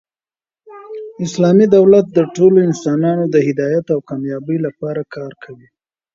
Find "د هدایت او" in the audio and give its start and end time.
3.33-3.99